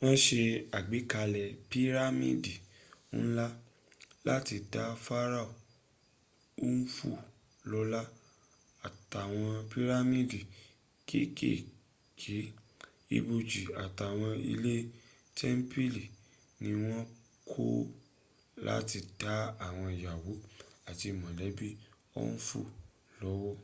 [0.00, 0.40] wọ́n se
[0.78, 2.54] àgbékalẹ̀ pírámìdì
[3.20, 3.46] ńlá
[4.26, 5.54] láti dá pharaoh
[6.60, 7.10] khufu
[7.70, 8.00] lọ́lá
[8.86, 10.40] àtàwọn pírámìdì
[11.08, 12.36] kékéèké
[13.16, 14.74] ibòjì àtàwọn ilé
[15.36, 16.04] tẹ́ḿpìlì
[16.62, 17.02] ni wọ́n
[17.50, 17.70] kọ́
[18.66, 19.34] láti dá
[19.66, 20.32] àwọn ìyàwó
[20.90, 21.68] àti mọ̀lẹ́bí
[22.12, 22.60] khufu
[23.20, 23.54] lọ́wọ́